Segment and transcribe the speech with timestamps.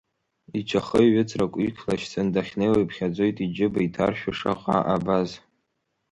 [0.59, 5.29] Ичахы иҩыҵрак, иқәлашьцан дахьнеиуа, иԥхьаӡоит иџьыба иҭаршәу шаҟа абаз.